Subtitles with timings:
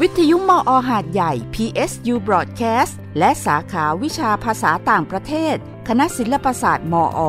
[0.00, 5.56] วิทยุมออหาดใหญ่ PSU Broadcast และสาขาวิชาภาษาต่างประเทศ
[5.88, 7.20] คณะศิลปศาสตร์มอ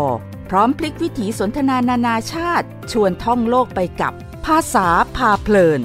[0.50, 4.14] พร้อมพลิกวิถีสนทนานานาชาติ ชวนท่องโลกไปกับ
[4.46, 4.88] ภาษา
[5.18, 5.82] พาเพลิน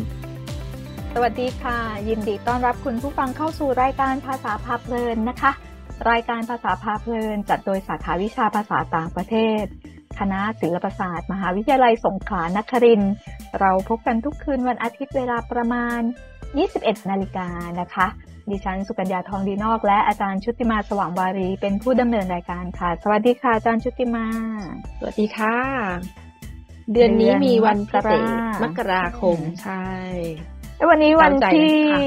[1.15, 1.79] สวัสดีค่ะ
[2.09, 5.53] ยินดีต้อนรับคุณผู้ฟังเข้าสู่รายการภาษาพาเพลินนะคะ
[6.11, 9.65] รายการภาษาพาเพลิน จัดโดยสาขาวิชาภาษาต่างประเทศ
[10.19, 13.13] คณะศิลปศาสตร์ มหาวิทยาลัยสงขลานครินทร์
[13.61, 16.01] เราพบกันทุกคืนวันอาทิตย์เวลาประมาณ
[16.57, 17.49] 21 นาฬิกา
[17.81, 18.07] นะคะ
[18.51, 24.27] ดิฉันสุกัญญาทองดีนอก และอาจารย์ชุติมาสว่างวารี เป็นผู้ดำเนินรายการค่ะ สวัสดีค่ะอาจารย์ชุติมา
[24.99, 25.57] สวัสดีค่ะ
[26.93, 28.23] เดือนนี้มีวันพิเศษ
[28.61, 29.87] เดือนมมกกราราคมใช่
[30.77, 32.01] แล้ววันนี้วันตามใจที่ค่ะ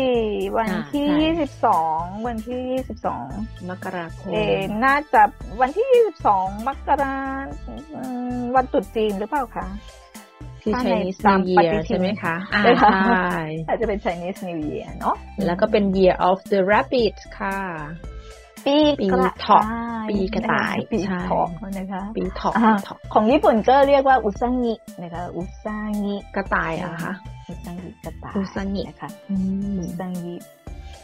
[0.57, 3.27] วันอ่าที่ใช่ยี่สิบสองวันที่ยี่สิบสอง
[3.69, 5.21] มกราคมเออน่าจะ
[5.61, 7.17] วันที่ยี่สิบสองมกรา
[7.93, 8.01] อื
[8.35, 9.67] มวันตรุษจีนหรือเปล่าคะ
[10.63, 13.39] คือถ้าใช้ในนิสตาม New ป Year ฏิทินใช่ไหมคะอ่าใช่ค่ะใช่
[13.69, 15.15] อาจจะเป็น Chinese New Year เนาะ
[15.45, 17.57] แล้วก็เป็น Year of the Rabbit ค่ะ
[18.65, 27.13] ปีปีกระเถาะต่ายปีกระต่ายปีใช่เถาะนะคะปีเถาะอ่าเถาะของญี่ปุ่นก็เรียกว่าอุซังินะคะอุซังิกระต่ายเหรอะคะ
[27.47, 29.35] อุซังิกระต่ายอุซังินะคะอื
[29.75, 30.35] มอุซังิ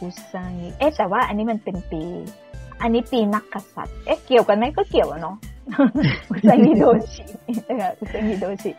[0.00, 2.02] อุซังิเอ๊ะแต่ว่าอันนี้มันเป็นปี
[2.82, 5.36] อันนี้ปีนักกษัตริย์เอ๊ะเกี่ยวกันไหมก็เกี่ยวอะเนาะ
[6.30, 7.22] อุซังิโดชิ
[7.68, 8.72] นะคะอุซังิโดชิ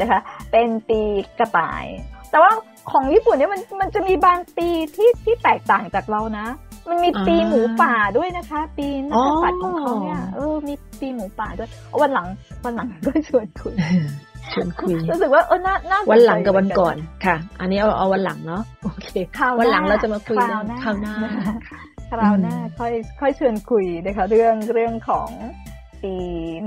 [0.00, 1.00] นะคะ เป็นปี
[1.38, 1.84] กระต่าย
[2.30, 2.52] แต่ว่า
[2.90, 6.46] ของญี่ปุ่นเนี่ยมันมันจะมีบางปีที่ที่แตกต่างจากเรานะ
[6.88, 12.26] มันมีปีหมูป่าด้วยนะคะ ปีนักกษัตริย์ของเขาเนี่ยเออมีปีหมูป่าด้วยเอาวันหลัง
[12.64, 13.74] วันหลังก็ชวนคุย
[14.52, 21.14] ชวนคุยรู้สึกว่าเออน่าน่าสใจวันหลังกับวันก่อนค่ะ อันนี้เอาเอาวันหลังเนาะโอเคคราววันหลังเราจะมาคุยคเรื่ราอวงหน้าข้าวหน้า
[22.10, 25.28] คราวหน้าค่อยค่อยชวนคุยนะคะเรื่องเรื่องของ
[26.04, 26.14] ปี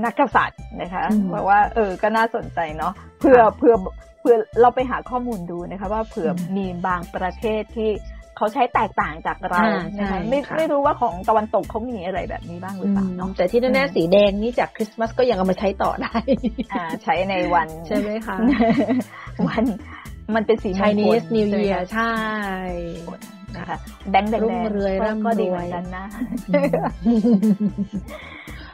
[0.04, 3.74] นักกษัตริย์นะคะอืมเพราะว่าเออก็น่าสนใจเนาะเพื่อค่ะเพื่อ
[4.20, 7.90] เพื่อเราไปหาข้อมูลดูนะคะ ว่าเผื่ออมมีบางประเทศที่
[8.36, 16.16] เขาใช้แตกต่างจากเราอ่าใช่นะคะไม่ค่ะไม่รู้ว่าของตะวันตกเขามีอะไรแบบนี้บ้างหรือเปล่าเนาะแต่ที่แน่อืมๆสีแดงนี่จากคริสต์มาสก็ยังเอามาใช้ต่อได้
[16.72, 18.36] อ่าใช้ในวันใช่ไหมคะ
[19.46, 19.64] วัน
[20.34, 22.14] มันเป็นสีมงคล Chinese New ใช่ไหม Year คะใช่
[23.58, 23.78] นะคะ
[24.10, 26.04] แบงค์แดงรุ่งเรืองก็ร่ำก็ดีรวยเหมือนกันนะ
[26.48, 26.70] อืม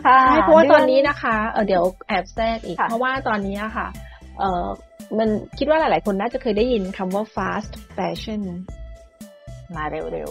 [0.07, 3.87] ค่ะใช่เพราะว่าตอนนี้เดืนะคะเออเดี๋ยวแอบแทรกอีกค่ะเพราะว่าตอนนี้อะค่ะ
[4.39, 4.67] เออ
[5.19, 5.29] มัน
[5.59, 8.43] คิดว่าหลาย ๆ คนน่าจะเคยได้ยินคำว่า fast fashion
[9.77, 10.31] มาเร็ว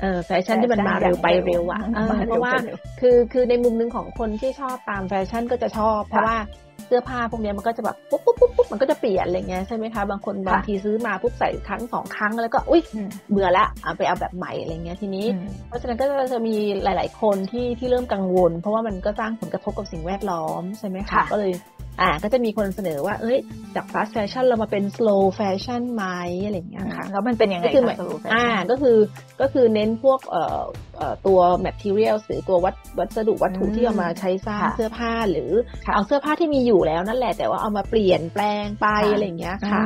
[0.00, 6.38] เออแฟชั่นที่มันมาเร็วไปเร็วอะเออมาเร็วเพราะว่าไปเร็วคือคือในมุมหนึงของคนที่ชอบตามแฟชั่นก็จะชอบ เพราะว่า
[6.86, 21.52] เสื้อผ้าพวกเนี้ยมันก็จะแบบปุ๊บปุ๊บปุ๊บปุ๊บมันก็จะเปลี่ยนอะไรเงี้ยใช่ไหมคะบางคนบางทีซื้อมาปุ๊บใส่ครั้งสองครั้งแล้วก็อุ้ยๆอืมเบื่อละเอาไปเอาแบบใหม่อะไรเงี้ยทีนี้อืมเพราะฉะนั้นก็จะมีหลาย ๆ คนที่ที่เริ่มกังวล เพราะว่ามันก็สร้างผลกระทบกับสิ่งแวดล้อมใช่ไหมคะค่ะก็เลย
[22.00, 23.38] อ่าก็จะมีคนเสนอว่า เอ้ย
[23.74, 26.04] จาก fast fashion เรามาเป็น slow fashion ไหม
[26.44, 28.96] อะไรอย่างเงี้ยค่ะแล้วมันเป็นยังไงก็คือหคะมายสรุปอ่าก็คือ
[29.40, 30.60] ก็คือเน้นพวกเอ่อ
[30.98, 35.50] เอ่อตัว material หรือตัววัสวัสดุวัตถุที่เอามาใช้สร้างเสื้อผ้าหรือ
[35.94, 39.84] เอาเสื้อผ้าที่มีอยู่แล้วนั่นแหละแต่ว่าเอามาเปลี่ยนแปลงไปอะไรอย่างเงี้ยค่ะ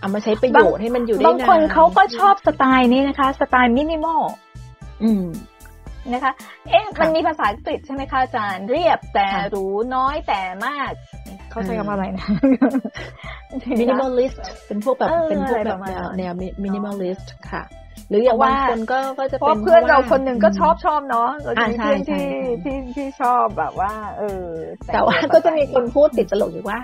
[0.00, 4.22] เอามาใช้ประโยชน์ให้มันอยู่ได้บางนานคนเขาก็ชอบสไตล์นี้นะคะ สไตล์มินิมอล
[5.02, 5.24] อืม
[6.14, 6.32] นะคะ
[6.70, 10.92] เอ๊ะค่ะมันมีภาษาอังกฤษใช่ไหมคะอาจารย์ เรียบแต่ค่ะหรูน้อยแต่มาก
[11.50, 12.26] เขาใช้คำว่าอะไรนะ
[13.80, 16.32] minimalist เป็นพวกแบบเออเป็นพวกอะไรแบปบระมาณแนวนั้นแนว
[16.64, 17.62] minimalist ค่ะ
[18.08, 22.22] หรืออย่างเพราะบางว่าคนก็ก็จะเพเป็นราะเพื่อนเราคนหนึ่งก็พะชอบชอบเนาะเราจะมีอ่าใช่เพื่อนที่ใช่
[22.64, 24.46] ที่ที่ชอบแบบว่า เออ
[24.92, 26.78] แต่ว่าก็จะมีคนพูดติดตลกอยู่ว่า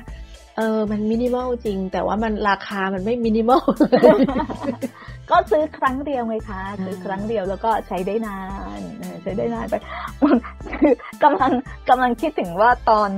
[0.56, 3.62] เออ มันมินิมอลจริง แต่ว่ามันราคามันไม่มินิมอล
[5.30, 8.38] ก็ซื้อครั้งเดียวไงคะ ซื้อครั้งเดียวแล้วก็ใช้ได้นา
[8.78, 9.74] นเออใช้ได้นานไป
[10.80, 11.52] คือกำลัง
[11.88, 13.10] กำลังคิดถึงว่าตอน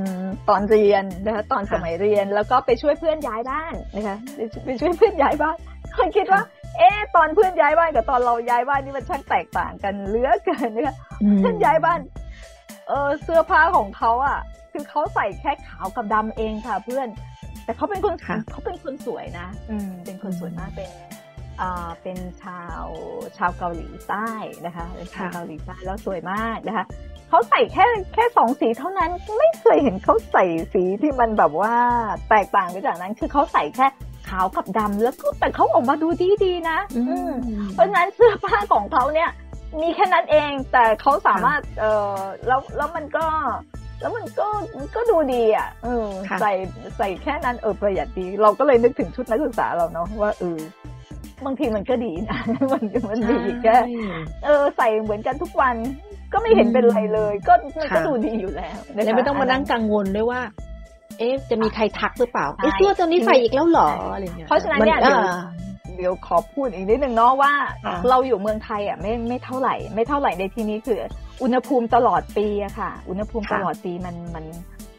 [0.48, 5.56] ตอนเรียนนะคะตอนสมัยเรียนแล้วก็ไปช่วยเพื่อนย้ายบ้านนะคะไปไปช่วยเพื่อนย้ายบ้าน
[5.94, 6.42] เคยคิดว่า
[6.78, 10.96] เอ๊ะตอนเพื่อนย้ายบ้านกับตอนเราย้ายบ้านนี่มันช่างแตกต่างกันเหลือเกินนะคะ
[11.38, 12.00] เพื่อนย้ายบ้าน
[12.88, 14.38] เออเสื้อผ้าของเขาอะ
[14.78, 17.08] คือเขาใส่แค่ขาวกับดำเองค่ะ เพื่อน
[17.64, 20.90] แต่เขาเป็นคนค่ะเขาเป็นคนสวยนะ อืมเป็นคนสวยมากเป็น
[21.60, 22.84] อ่าเป็นชาว
[23.36, 24.28] ชาวเกาหลีใต้
[24.66, 26.84] นะคะเป็นชาวค่ะเกาหลีใต้แล้วสวยมากนะคะ
[27.28, 31.74] เขาใส่แค่แค่สองสีเท่านั้นไม่เคยเห็นเขาใส่สีที่มันแบบว่า
[32.30, 33.86] แตกต่างไปจากนั้น คือเขาใส่แค่
[34.28, 37.30] ขาวกับดำแล้วก็แต่เขาออกมาดูดีดีๆนะ อือืม
[37.60, 39.30] มเพราะฉะนั้นเสื้อผ้าของเขาเนี่ย
[39.80, 42.16] มีแค่นั้นเองแต่เขาสามารถเออ
[42.46, 43.26] แล้วแล้วมันก็
[44.00, 44.46] แล้วมันก็
[44.96, 46.52] ก็ดูดีอะเออค่ะใส่
[46.98, 50.58] ใส่แค่นั้นเออประหยัดดี เราก็เลยนึกถึงชุดนักศึกษาเราเนาะว่าเออ
[51.44, 52.38] บางทีมันก็ดีนะ
[52.72, 53.76] มันมันดีแค่
[54.44, 55.76] เออใส่เหมือนกันทุกวัน
[56.32, 60.40] ก็ไม่เห็นเป็นไรเลย ก็มันก็ค่ะดูดีอยู่แล้วนะคะแล้วไม่ต้องมานั่งกังวลด้วยว่า
[61.18, 65.40] เอ๊ะจะมีใครทักหรือเปล่าใช่เอ๊ะเสื้อตัวนี้ใส่อีกแล้วเหรออะไรเงี้ยเพราะฉะนั้นเนี่ยมัเดี๋ยวอ่า
[65.96, 67.52] เดี๋ยวขอพูดอีกนิดนึงเนาะว่า
[68.08, 70.98] เราอยู่เมืองไทยอะไม่ไม่เท่าไหร่ ไม่เท่าไหร่ในที่นี้คือ
[71.42, 74.44] อุณหภูมิตลอดปีอะค่ะ อุณหภูมิตลอดปีมันมัน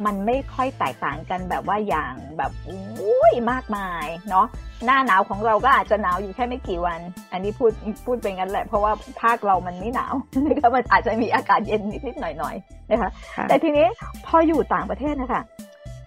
[0.06, 4.45] มันไม่ค่อยแตกต่างกันแบบว่าอย่างแบบอุ้ยมากมายเนาะ
[4.86, 7.00] หน้าหนาวของเราก็อาจจะหนาวอยู่แค่ไม่กี่วัน
[7.31, 7.71] อันนี้พูด
[8.06, 8.91] พูดไปงั้นแหละ เพราะว่า
[9.21, 10.13] ภาคเรามันไม่หนาว
[10.45, 13.09] นะคะมันอาจจะมีอากาศเย็นนิดๆหน่อยๆนะคะ
[13.50, 13.88] แต่ทีนี้
[14.25, 15.41] พออยู่ต่างประเทศนะคะ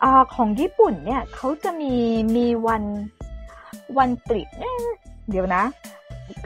[0.02, 1.94] อของญี่ปุ่นเนี่ยเขาจะมี
[2.36, 2.82] มีวัน
[3.98, 4.48] วันปลิด
[5.30, 5.62] เดี๋ยวนะ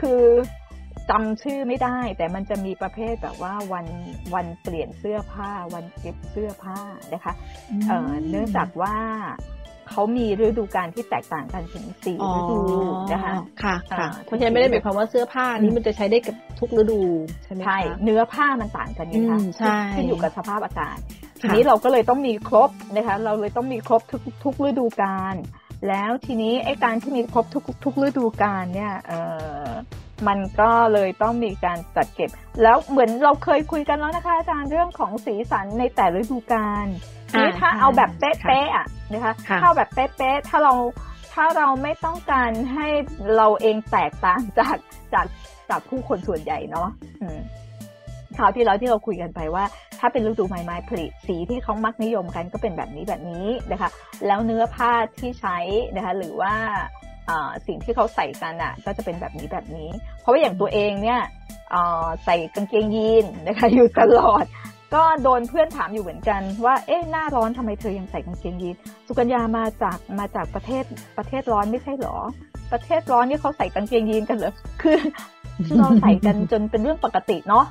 [0.01, 0.21] คือ
[1.09, 3.85] จำชื่อไม่ได้ แต่มันจะมีประเภทแบบว่าวัน
[4.33, 6.79] วันเปลี่ยนเสื้อผ้า วันเก็บเสื้อผ้า
[7.13, 7.33] นะคะ
[7.87, 8.95] เเนื่องจากว่า
[9.89, 12.59] เขามีฤดูกาลที่แตกต่างกันถึงสี่ฤดู
[13.11, 13.33] นะคะ
[13.63, 17.01] ค่ะค่ะเพราะฉะนั้นไม่ได้หมายความว่าเสื้อผ้านี้มันจะใช้ได้กับทุกฤดู
[17.43, 20.97] ใช่ไหมใช่เนื้อผ้ามันต่างกันนะคะใช่ขึ้นอยู่กับสภาพอากาศ
[21.41, 25.35] ทีนี้เราก็เลยต้องมีครบนะคะ เราเลยต้องมีครบทุกทุกฤดูกาล
[25.87, 29.11] แล้วทีนี้ไอ้การที่มีครบทุกทุกฤดูกาลเนี่ยเอ
[29.65, 29.67] อ
[30.27, 32.29] มันก็เลยต้องมีการจัดเก็บ
[32.63, 36.87] แล้วเหมือนเราเคยคุยกันแล้วนะคะ อาจารย์เรื่องของสีสันในแต่ฤดูกาล
[37.37, 40.73] นี่ถ้าเอาแบบเป๊ะๆอะนะคะถ้าแบบเป๊ะๆถ้าเรา
[41.33, 42.87] ถ้าเราไม่ต้องการให้
[43.35, 44.77] เราเองแตกต่างจาก
[45.13, 45.27] จาก
[45.69, 46.87] จากผู้คนส่วนใหญ่เนาะ
[48.37, 49.63] คราวที่แล้วที่เราคุยกันไปว่า
[49.99, 53.89] ถ้าเป็นฤดูใบไม้ผลิสีที่เขามักนิยมกันก็เป็นแบบนี้แบบนี้นะคะ
[54.27, 55.57] แล้วเนื้อผ้าที่ใช้
[55.95, 56.53] นะคะ หรือว่า
[57.67, 59.89] สิ่งที่เขาใส่กันอะ ก็จะเป็นแบบนี้แบบนี้
[60.21, 61.19] เพราะว่าอย่างตัวเองเนี่ย
[62.25, 64.45] ใส่กางเกงยีนนะคะอยู่ตลอด
[64.95, 68.75] ก็โดนเพื่อนถามอยู่เหมือนกันว่า เอ๊ะหน้าร้อนทำไมเธอยังใส่กางเกงยีน
[69.07, 70.83] สุกัญญามาจากมาจากประเทศ
[71.17, 72.17] ประเทศร้อนไม่ใช่หรอ
[72.71, 74.97] ประเทศร้อนนี่เขาใส่กางเกงยีนกันเหรอคือ
[75.77, 77.65] เราใส่กันจนเป็นเรื่องปกติเนาะ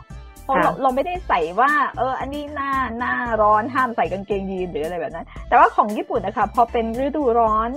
[0.45, 3.13] เพราะเราเราไม่ได้ใส่ว่า เออ อันนี้หน้าหน้า
[3.43, 7.71] ร้อนห้ามใส่กางเกงยีนหรืออะไรแบบนั้น แต่ว่าของญี่ปุ่นนะคะพอเป็นฤดูร้อน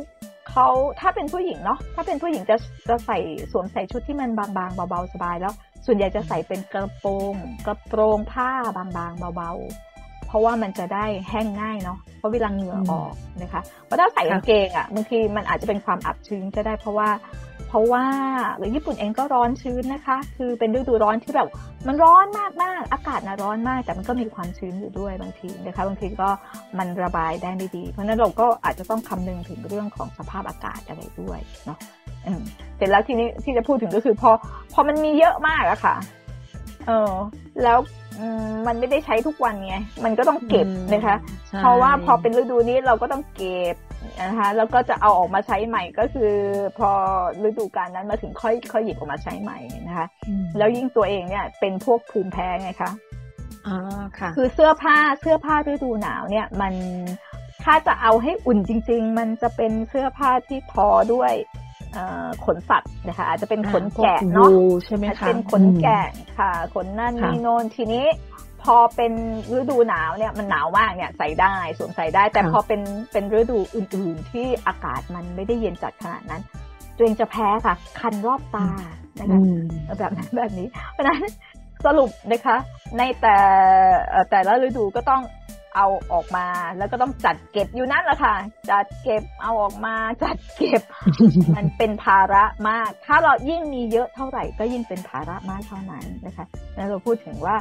[0.62, 2.56] เขาถ้าเป็นผู้หญิงเนาะถ้าเป็นผู้หญิงจะ
[2.90, 3.18] จะใส่
[3.52, 5.54] สวมใส่ชุดที่มันบางๆเบาๆสบายแล้ว
[5.86, 7.36] ส่วนใหญ่จะใส่เป็นกระโปรง
[7.66, 17.10] กระโปรงผ้าบางๆเบาๆ เพราะว่ามันจะได้แห้งง่ายเนาะ เพราะเวลาเหงื่อออกนะคะเพราะถ้าใส่กางเกงอะบางทีมันอาจจะเป็นความอับชื้นก็ได้เพราะว่า
[17.70, 18.06] เพราะว่า
[18.76, 21.48] ญี่ปุ่นเองก็ร้อนชื้นนะคะ คือเป็นฤดูร้อนที่แบบ
[21.88, 26.30] มันร้อนมากมากอากาศนะร้อนมากแต่มันก็มีความชื้นอยู่ด้วยบางทีนะคะบางทีก็
[26.78, 31.78] มันระบายได้ไม่ดี เพราะนั้นเราก็อาจจะต้องคำนึงถึงเรื่องของสภาพอากาศอะไรด้วยเนาะ
[32.78, 34.32] เสร็จแล้วทีนี้ที่จะพูดถึงก็คือพอ
[34.74, 35.96] พอมันมีเยอะมากอะค่ะ
[36.88, 37.14] เออ
[37.64, 37.78] แล้ว
[38.68, 39.76] มันไม่ได้ใช้ทุกวันไง
[40.06, 41.16] มันก็ต้องเก็บนะคะ
[41.60, 43.76] เพราะว่าพอเป็นฤดูนี้เราก็ต้องเก็บ
[44.24, 46.34] นะคะ แล้วก็จะเอาออกมาใช้ใหม่ก็คือ
[46.78, 46.90] พอ
[47.48, 49.58] ฤดูกาลนั้นมาถึงค่อยค่อยหยิบออกมาใช้ใหม่
[49.88, 50.08] นะคะ
[50.58, 52.92] แล้วยิ่งตัวเองเนี่ยเป็นพวกภูมิแพ้ไงคะ
[53.68, 53.76] อ๋อ
[54.20, 56.74] ค่ะ คือเสื้อผ้าเสื้อผ้าฤดูหนาวเนี่ย มัน
[57.64, 61.34] ถ้าจะเอาให้อุ่นจริง ๆ มันจะเป็นเสื้อผ้าที่ทอด้วย
[62.46, 64.50] ขนสัตว์นะคะ อาจจะเป็นขนแกะเนาะ
[64.86, 66.08] ใช่ไหมคะเป็นขนแกะ
[66.40, 68.06] ค่ะ ขนนั่นนี่โนนทีนี้
[68.64, 69.14] พอเป็น
[69.58, 72.82] ฤดูหนาวเนี่ยมันหนาวมากเนี่ยใส่ได้สวมใส่ได้ แต่พอเป็น
[73.12, 76.42] เป็นฤดูอื่น ๆ ที่อากาศมันไม่ได้เย็นจัดขนาดนั้น
[76.96, 78.68] ตัวเองจะแพ้ค่ะ คันรอบตา
[79.20, 79.40] นะคะ
[80.00, 81.22] แบบนั้นแบบนี้ เพราะนั้น
[81.86, 82.58] สรุปนะคะ
[82.98, 83.38] ในแต่
[84.32, 85.22] แต่ละฤดูก็ต้อง
[85.76, 86.46] เอาออกมา
[86.78, 88.36] แล้วก็ต้องจัดเก็บอยู่นั่นแหละค่ะ
[88.72, 90.82] จัดเก็บเอาออกมา จัดเก็บ
[91.58, 97.56] มันเป็นภาระมาก ถ้าเรายิ่งมีเยอะเท่าไหร่ ก็ยิ่งเป็นภาระมากเท่านั้นนะคะแล้วเราพูดถึงว่า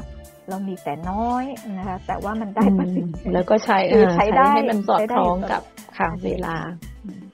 [0.49, 1.45] เรามีแต่น้อย
[1.79, 3.79] นะคะ แต่ว่ามันได้ประสิทธิ์แล้วก็ใช้
[4.15, 5.63] ใช้ได้ให้มันสอดคล้องกับ
[5.99, 6.55] ค่ะเวลา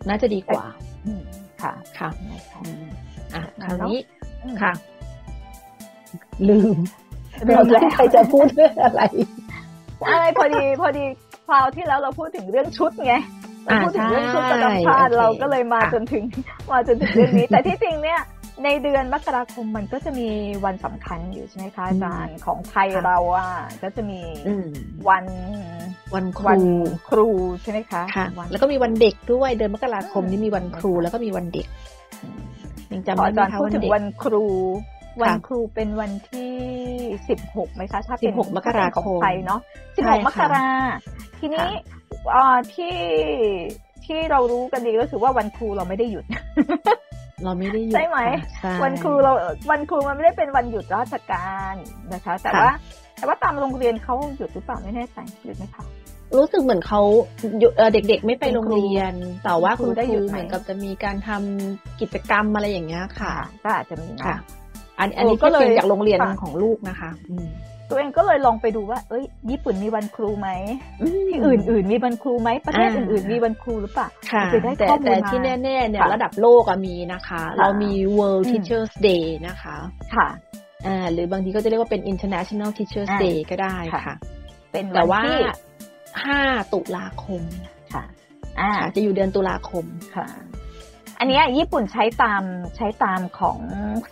[0.08, 0.64] น่าจะดีกว่า
[1.62, 2.10] ค่ะค่ะ
[3.34, 3.98] อะคราวนี้
[4.62, 4.72] ค่ะ
[6.48, 6.76] ลืม
[7.46, 9.02] เราใครจะพูดเรื่องอะไร
[10.06, 11.04] อะไรพอดีพอดี
[11.46, 13.14] คราวที่แล้วเราพูดถึงเรื่องชุดไง
[13.84, 16.24] พูดถึงเรื่องชุดประจำชาติเราก็เลยมาจนถึง
[16.70, 18.20] มาจนถึงเรื่องนี้ แต่ที่จริงเนี่ย
[18.64, 20.28] ในเดือนมกราคมมันก็จะมี
[20.64, 23.50] วันสำคัญอยู่ใช่ไหมคะอาจารย์ของไทยเราอะ
[23.82, 24.20] ก็จะมี
[25.08, 25.24] วัน
[26.14, 26.60] วันครู
[27.08, 27.28] ครู
[27.62, 31.66] ใช่ไหมคะค่ะแล้วก็มีวันเด็กด้วยเดือนมกราคมนี้มีวันครูแล้วก็มีวันเด็ก
[32.92, 34.44] ยังจำได้ไหมคะพูดถึงวันครู
[35.22, 36.54] วันครูเป็นวันที่
[37.28, 39.60] สิบหกไหมคะถ้าเป็นมกราของไทยเนาะ
[39.96, 40.66] สิบหกมกรา
[41.40, 41.68] ทีนี้
[42.74, 42.96] ที่
[44.04, 46.24] ที่เรารู้กันดีก็คือว่าวันครูเราไม่ได้หยุด
[47.44, 48.18] เราไม่ได้หยุดใช่ไหม
[48.82, 49.32] วันครูเรา
[49.70, 51.74] วันครูมันไม่ได้เป็นวันหยุดราชการ
[52.12, 52.70] นะคะ แต่ว่า
[53.16, 55.84] แต่ว่าตามโรงเรียนเขาหยุดหรือเปล่าไม่แน่ใจหยุดไหมคะ
[56.36, 57.00] รู้สึกเหมือนเขา
[57.92, 64.36] เด็กๆไม่ไปโรงเรียน แต่ว่าคุณครูเหมือนกับจะมีการทำกิจกรรมอะไรอย่างเงี้ยค่ะ ก็อาจจะมีค่ะ
[64.98, 67.10] อันอันนี้ก็เลยจากโรงเรียนของลูกนะคะ
[67.90, 70.48] ตัวเองก็เลยลองไปดูว่า เอ้ย ญี่ปุ่นมีวันครูไหม
[71.30, 79.76] ที่อื่น ๆ มีวันครูไหมประเทศอื่น ๆ มีวันครูหรือเปล่าค่ะไปได้แต่ข้อมูลแต่มาที่แน่ ๆ เนี่ยค่ะระดับโลกอะมีนะคะค่ะเรามี World อืม Teachers Day นะคะ
[80.14, 80.28] ค่ะ
[80.86, 84.16] อ่าหรือบางทีก็จะเรียกว่าเป็น International Teachers อ่า Day ก็ได้ค่ะค่ะ
[84.72, 85.40] เป็นแต่ว่าที่
[86.04, 87.42] 5ตุลาคม
[87.92, 88.04] ค่ะ
[88.60, 89.84] อ่าค่ะจะอยู่เดือนตุลาคม
[90.16, 90.26] ค่ะ
[91.18, 92.42] อันเนี้ยญี่ปุ่นใช้ตาม
[92.76, 93.58] ใช้ตามของ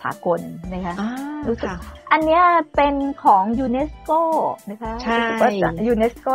[0.01, 0.41] สากล
[0.73, 1.09] นะคะอ่า
[1.47, 2.43] รู้สึกค่ะอันเนี้ย
[2.75, 4.11] เป็นของยูเนสโก
[4.69, 5.51] นะคะใช่รู้สึกว่า
[5.87, 6.27] ยูเนสโก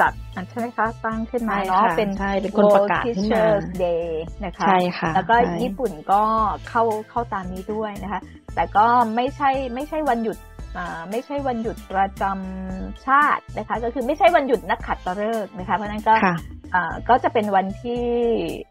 [0.00, 4.06] จัดอันใช่ไหมคะตั้งขึ้นมาใช่เนาะค่ะเป็นใช่เป็นคนประกาศ World ขึ้นมา Teachers Day
[4.44, 6.22] นะคะใช่ค่ะแล้วก็ใช่ญี่ปุ่นก็
[6.68, 8.20] เข้าเข้าตามนี้ด้วยนะคะ
[8.54, 10.38] แต่ก็ไม่ใช่ไม่ใช่วันหยุด
[10.78, 16.36] อ่าไม่ใช่วันหยุดประจำชาตินะคะ ก็คือไม่ใช่วันหยุดนักขัตฤกษ์นะคะ เพราะฉะนั้นก็ค่ะ
[16.74, 18.04] อ่าก็จะเป็นวันที่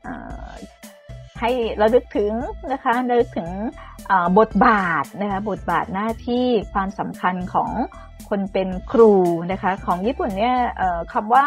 [0.08, 0.52] อ่า
[1.44, 2.34] ให้ระลึกถึง
[2.72, 3.50] นะคะระลึกถึง
[4.10, 7.72] อ่าบทบาทนะคะบทบาทหน้าที่ความสำคัญของ
[8.30, 9.14] คนเป็นครู
[9.52, 11.46] นะคะ ของญี่ปุ่นเนี่ยเอ่อคำว่า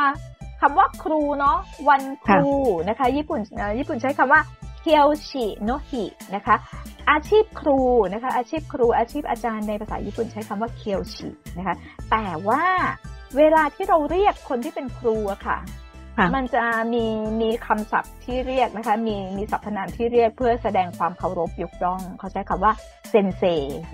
[0.61, 2.50] คำว่าครูเนาะวันครู
[2.88, 4.41] นะคะ ญี่ปุ่นเอ่อญี่ปุ่นใช้คำว่า
[4.81, 6.57] เคียวชิโนฮินะคะ
[7.11, 7.81] อาชีพครู
[8.12, 11.75] นะคะ อาชีพครูอาชีพอาจารย์ในภาษาญี่ปุ่นใช้คำว่าเคียวชินะคะ
[12.11, 12.65] แต่ว่า
[13.37, 15.86] เวลาที่เราเรียกคนที่เป็นครูอะค่ะค่ะ
[16.37, 17.04] มันจะมี
[17.42, 22.73] มีคำศัพท์ที่เรียกนะคะ มีมีสรรพนามที่เรียกเพื่อแสดงความเคารพยกย่อง เขาใช้คำว่า
[23.11, 23.42] เซนเซ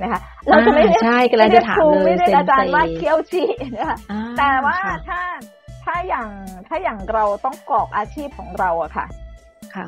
[0.02, 3.45] นะคะ เราจะไม่เรียกใช่กำลังไม่เรีจะยกถาคมรูเลยไม่เรียกอาจารย์ว่าเซนเซเคียวชิ
[3.79, 5.21] นะคะอ่แต่ว่าค่ะถ้า
[5.85, 6.29] ถ้าอย่าง
[6.69, 9.07] ถ้าอย่างเราต้องกรอกอาชีพของเราอะค่ะ
[9.75, 9.87] ค่ะ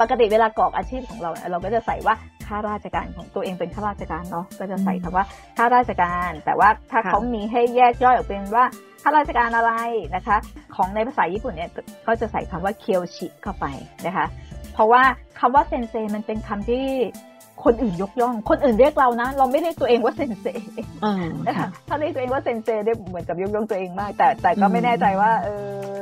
[0.00, 2.14] ปกติเวลากรอกอาชีพของเราเนี่ยเราก็จะใส่ว่า
[2.46, 5.24] ข้าราชการของตัวเองเป็นข้าราชการเนาะก็จะใส่คำว่า
[5.56, 8.66] ข้าราชการ แต่ว่าถ้าค่ะเขามีให้แยกย่อยออกเป็นว่า
[9.02, 9.72] ข้าราชการอะไร
[10.14, 10.36] นะคะ
[10.74, 13.66] ของในภาษาญี่ปุ่นเนี่ยก็ก็จะใส่คำว่าเคียวชิเข้าไป
[14.06, 14.26] นะคะ
[14.74, 15.02] เพราะว่า
[15.40, 16.84] คำว่าเซนเซมันเป็นคำที่
[17.64, 20.46] คนอื่นยกย่อง คนอื่นเรียกเรานะ เราไม่เรียกตัวเองว่าเซนเซ
[21.04, 21.14] อ่า
[21.46, 25.48] นะคะค่ะถ้าเรียกตัวเองว่าเซนเซได้เหมือนกับยกย่องตัวเองมาก แต่แต่ก็ไม่แน่ใจว่าเอ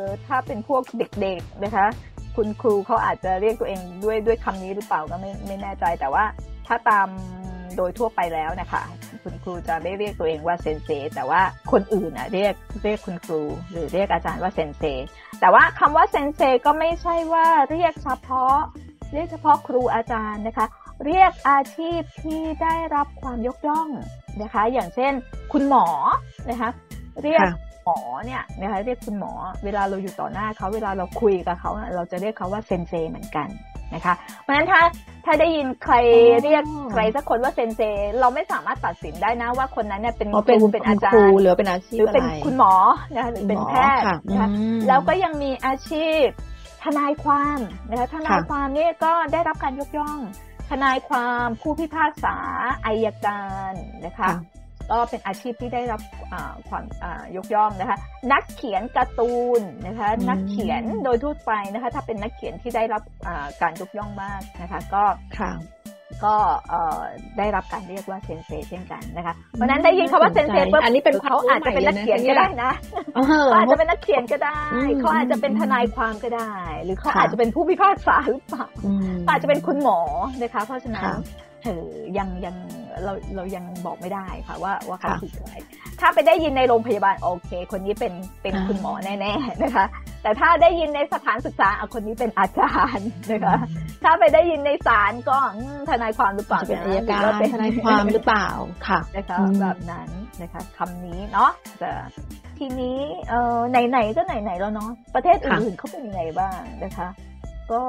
[0.02, 1.86] อถ้าเป็นพวกเด็กๆนะคะ
[2.36, 6.24] คุณครูเขาอาจจะเรียกตัวเองด้วยด้วยคำนี้หรือเปล่าก็ไม่ไม่แน่ใจแต่ว่า
[6.66, 7.08] ถ้าตาม
[7.76, 8.82] โดยทั่วไปแล้วนะคะ
[9.22, 11.40] คุณครูจะไม่เรียกตัวเองว่าเซนเซแต่ว่า
[11.72, 14.82] คนอื่นอะเรียกเรียกคุณครู หรือเรียกอาจารย์ว่าเซนเซ
[15.40, 18.56] แต่ว่าคำว่าเซนเซก็ไม่ใช่ว่าเรียกเฉพาะ
[19.12, 20.66] เรียกเฉพาะครูอาจารย์นะคะ
[21.04, 23.88] เรียกอาชีพที่ได้รับความยกย่อง
[24.42, 25.12] นะคะ อย่างเช่น
[25.52, 25.86] คุณหมอ
[26.50, 26.70] นะคะ
[27.22, 27.46] เรียก
[27.84, 29.32] หมอเนี่ยนะคะเรียกคุณหมอ
[29.64, 33.48] เวลาเราอยู่ต่อหน้าเขาเวลาเราคุยกับเขาอะเราจะเรียกเขาว่าเซนเซเหมือนกัน
[33.94, 34.80] นะคะเพราะฉะนั้นถ้า
[35.24, 36.62] ถ้าได้ยินใครอ๋อเรียก
[36.92, 37.80] ใครสักคนว่าเซนเซ
[38.20, 42.72] เราไม่สามารถตัดสินได้นะว่าคนนั้นเนี่ยเป็นอ๋อเป็นครูเป็นอาจารครูย์หรือเป็นอาชีหพรืออะไรเป็นคุณหมอ
[43.14, 46.24] นะคะหรือเป็นหมอแพทย์ค่ะนะคะอืมแล้วก็ยังมีอาชีพ
[46.84, 47.58] ทนายความ
[47.90, 50.18] นะคะทนายค่ะความเนี่ยก็ได้รับการยกย่อง
[50.70, 52.36] ทนายความผู้พิพากษา
[52.86, 53.72] อายการ
[54.06, 54.36] นะคะค่ะ
[54.90, 56.00] ก็เป็นอาชีพที่ได้รับ
[56.32, 57.98] อ่าความอ่ายกย่องนะคะ
[58.32, 65.02] นักเขียนการ์ตูนนะคะอืมนักเขียนโดยทั่วไปนะคะ ถ้าเป็นนักเขียนที่ได้รับอ่าการยกย่องมากนะคะ ก็
[65.40, 65.52] ค่ะ
[66.24, 66.36] ก็
[66.68, 67.00] เอ่อ
[67.38, 72.72] ได้รับการเรียกว่าเซนเซเช่นกันนะคะ เพราะฉะนั้นได้ยินคำว่าเซนเซปุ๊บอันนี้เป็นเขาอาจจะเป็นนักเขียนก็ได้นะ
[73.14, 76.52] เออเขาอาจจะเป็นนักเขียนก็ได้อืมเขาอาจจะเป็นทนายความก็ได้
[76.84, 80.00] หรือเขาค่ะอาจจะเป็นผู้พิพากษาหรือเปล่าอืมอาจจะเป็นคุณหมอ
[80.42, 81.16] นะคะ เพราะฉะนั้นค่ะ
[81.62, 81.86] เออ
[82.18, 82.56] ยังยัง
[83.04, 85.56] เราเรายังบอกไม่ได้ค่ะว่าว่าเขาค่ะคือใคร
[86.00, 89.84] ถ้าไปได้ยินในโรงพยาบาลโอเค คนนี้เป็นเป็นอ่าคุณหมอแน่ ๆนะคะ
[90.22, 93.56] แต่ถ้าได้ยินในสถานศึกษาอะคนนี้เป็นอาจารย์นะคะ
[94.02, 98.48] ถ้าไปได้ยินในศาลก็อืมทนายความหรือเปล่าจะเป็นะอายการหอว่ทนายความหรือเปล่า
[98.88, 100.08] ค่ะนะคะอืมแบบนั้น
[100.42, 101.50] นะคะคำนี้เนาะ
[101.80, 101.90] แต่
[102.58, 107.08] ทีนี้เอ่อไหนๆก็ไหนๆแล้วเนาะประเทศอื่นๆเขาเป็นยังไงบ้างนะคะ
[107.72, 107.82] ก็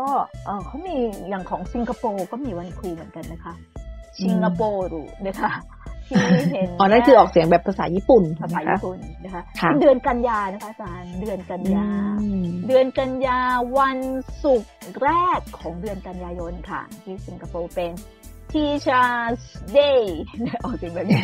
[0.45, 0.95] เอ่อเขามี
[1.29, 3.53] อย่างของสิงคโปร์ก็มีวันครูเหมือนกันนะคะ
[4.25, 4.87] สิงคโปร์
[5.27, 5.51] นะคะ
[6.07, 6.17] ที่
[6.53, 11.87] เห็นอ๋อนั่นคือออกเสียงแบบภาษาญี่ปุ่นภาษานะคะญี่ปุ่นนะคะค่ะเป็นเดือนกันยานะคะอาจารย์เดือนกันยา
[12.21, 13.39] อืมเดือนกันยา
[13.77, 13.97] วัน
[14.43, 17.91] ศุกร์แรกของเดือนกันยายนค่ะ ที่สิงคโปร์เป็น
[18.51, 19.41] Teachers
[19.77, 20.03] Day
[20.63, 21.23] ออกเสียงแบบนี้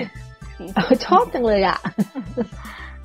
[0.76, 1.80] เออชอบจังเลยอะ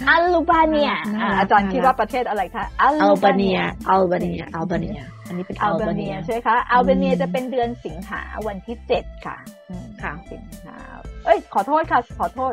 [0.08, 3.58] อัลบาเนียน่ารักอาจารย์น่ารักคิดว่าประเทศอะไรคะอัลบาเนีย
[3.88, 9.36] อัลบาเนียอัลบาเนีย อันนี้เป็นอัอัลลบาบาเนีเนียยใช่ไหมคะอัลบาเนียอืมจะเป็นเดือนสิงหาวันที่เจ็ดค่ะ
[9.70, 10.76] อืมค่ะสิงหา
[11.24, 12.52] เอ้ย ขอโทษค่ะ ขอโทษ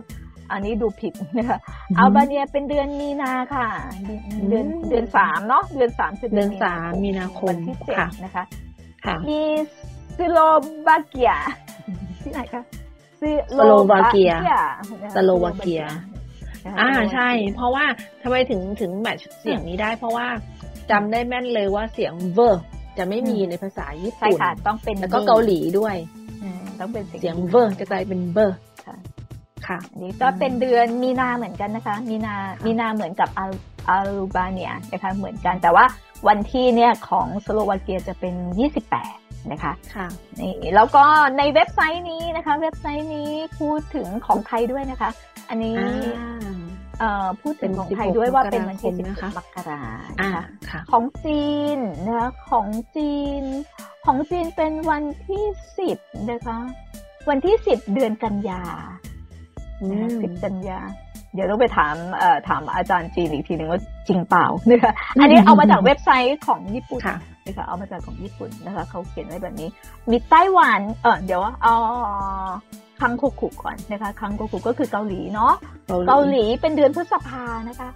[0.51, 3.67] อันนี้ดูผิดนะคะอืมอัลบาเนียเป็นเดือนมีนาค่ะ
[4.49, 8.43] เดือนอืมเดือนสามเนาะเดือนสามคือเดือนสามมีนาคมวันที่เจ็ดค่ะนะคะ
[9.05, 9.41] ค่ะมี
[10.17, 10.39] สโล
[10.87, 11.31] บาเกีย
[12.23, 12.63] ที่ไหนคะ
[13.21, 13.23] ส
[13.57, 16.10] สโลวาเกียนะคะสโลวาเกียนะคะ
[16.65, 17.85] อ่าสโลวาเกียใช่ เพราะว่า
[18.23, 20.27] ทำไมถึงถึง match เสียงนี้ได้ เพราะว่า
[20.91, 22.63] จำได้แม่นเลยว่าเสียงเวอร์
[22.97, 25.95] จะไม่มีอืมในภาษาญี่ใช่ปุ่นค่ะต้องเป็นแล้วก็เกาหลีด้วย
[26.43, 28.97] อืมต้องเป็นเสียงเวอร์จะกลายเป็นเบอร์ค่ะ
[29.67, 35.85] ค่ะค่ะนี่ก็เป็นเดือนมีนาเหมือนกันนะคะ มีนา มีนาเหมือนกับอัลบาเนียนะคะเหมือนกัน แต่ว่า
[36.27, 38.35] วันที่เนี่ยของสโลวาเกียจะเป็น
[38.79, 39.20] 28
[39.51, 40.07] นะคะค่ะ
[40.41, 41.03] นี่แล้วก็
[41.37, 43.29] ในเว็บไซต์นี้นะคะ เว็บไซต์นี้
[43.59, 45.09] พูดถึงของไทยด้วยนะคะ
[45.49, 45.77] อันนี้
[47.41, 49.05] พูดถึงของไทยด้วยว่าเป็นวันที่สิบ
[49.37, 49.81] มกรา
[50.17, 50.43] นะคะ
[50.91, 51.45] ของจี
[51.75, 53.43] นนะคะของจีน
[54.05, 55.45] ของจีนเป็นวันที่
[55.77, 55.97] สิบ
[56.31, 56.57] นะคะ
[57.29, 58.63] วันที่สิบเดือนกันยา
[60.21, 60.79] สิบกันยา
[61.33, 61.95] เดี๋ยวต้องไปถาม
[62.47, 67.01] ถามอาจารย์จีนอีกทีหนึ่งว่าจริงเปล่านะคะอันนี้เอามาจากเว็บไซต์ของญี่ปุ่น
[67.45, 69.69] นะคะเอามาจากของญี่ปุ่นนะคะเขาเขียนไว้แบบนี้
[70.11, 71.75] มีไต้หวันเออเดี๋ยวเอา
[73.01, 75.53] คังโคคุก่อนนะคะคังโคคุก็คือเกาหลีเนาะ
[76.07, 77.89] เกาหลีเป็นเดือนพฤษภานะคะ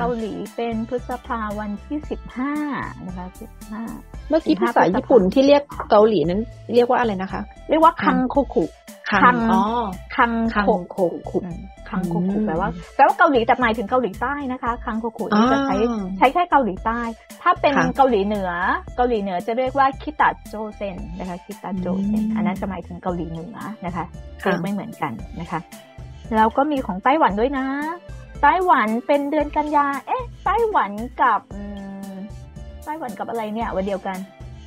[0.00, 2.54] เกาหลีเป็นพฤษภาวันที่สิบห้า
[3.06, 3.82] นะคะสิบห้า
[4.28, 6.40] เมื่อกี้ภาษาญี่ปุ่นที่เรียกเกาหลีนั้น
[6.74, 8.64] เรียกว่าอะไรนะคะ เรียกว่าคังโคคุ
[9.22, 9.62] คังอ๋อ
[10.16, 10.30] คัง
[10.90, 10.96] โค
[11.30, 11.38] คุ
[11.88, 15.76] คังโคคุแปลว่าแปลว่าเกาหลีแต่หมายถึงเกาหลีใต้นะคะคังโคคุนี่จะใช้
[16.18, 17.00] ใช้แค่เกาหลีใต้
[17.42, 18.50] ถ้าเป็นเกาหลีเหนือ
[18.96, 24.04] เกาหลีเหนือจะเรียกว่าคิตาโจเซนนะคะคิตาโจเซนอันนั้นจะหมายถึงเกาหลีเหนือนะคะ
[24.40, 25.60] เรียกไม่เหมือนกันนะคะ
[26.36, 27.66] แล้วก็มีของไต้หวันด้วยนะ
[28.42, 30.92] ไต้หวันเป็นเดือนกันยา เอ๊ะ ไต้หวัน
[31.22, 31.40] กับ
[32.84, 34.18] ไต้หวันกับอะไรเนี่ย วันเดียวกัน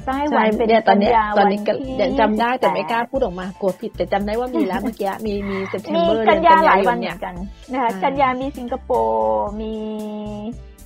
[0.06, 1.60] ใช่วันเป็นตอนนี้ตอนนี้
[2.02, 7.36] ยังจำได้แต่ไม่กล้าพูดออกมากลัวผิด แต่จำได้ว่ามีแล้วเมื่อกี้มีมี September กันยาหลายวันเหมือนกัน
[7.72, 9.76] นะคะกันยามีสิงคโปร์มี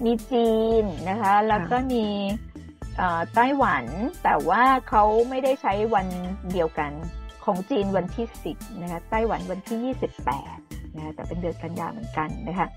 [0.05, 0.49] มีจี
[0.81, 2.05] นนะคะ แล้วก็มี
[3.35, 3.85] ไต้หวัน
[4.23, 6.07] แต่ว่าเขาไม่ได้ใช้วัน
[6.53, 6.91] เดียวกัน
[7.45, 10.57] ของจีนวันที่สิบนะคะไต้หวันวันที่ยี่สิบแปด
[10.95, 12.67] นะคะแต่เป็นเดือนกันยาเหมือนกันนะคะ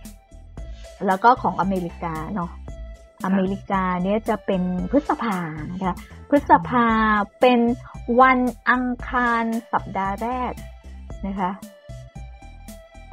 [1.07, 2.51] แล้วก็ของอเมริกาเนาะ
[3.25, 5.38] อเมริกาเนี่ยจะเป็นพฤษภา
[5.73, 5.95] นะคะ
[6.29, 6.87] พฤษภา
[7.41, 7.61] เป็น
[8.21, 8.38] วัน
[8.71, 10.52] อังคารสัปดาห์แรก
[11.26, 11.50] นะคะ